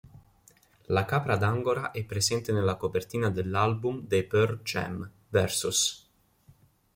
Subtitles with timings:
[0.97, 6.05] La capra d'Angora è presente nella copertina dell'album dei Pearl Jam, Vs.